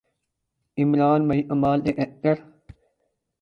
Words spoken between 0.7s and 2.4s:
عمران بھائی کمال کے ایکڑ